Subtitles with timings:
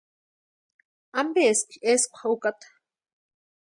[1.19, 2.67] ¿Ampeeski eskwa úkata?